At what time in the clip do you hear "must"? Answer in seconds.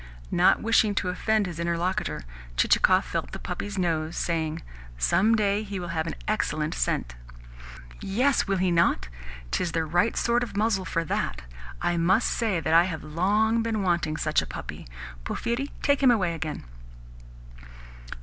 11.97-12.31